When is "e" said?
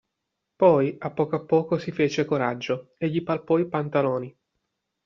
2.97-3.07